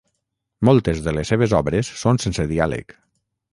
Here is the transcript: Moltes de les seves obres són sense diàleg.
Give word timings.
Moltes 0.69 1.01
de 1.09 1.13
les 1.17 1.31
seves 1.33 1.53
obres 1.59 1.93
són 2.01 2.21
sense 2.25 2.49
diàleg. 2.55 2.99